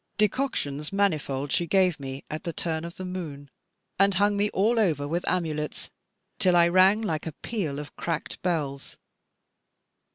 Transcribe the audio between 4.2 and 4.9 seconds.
me all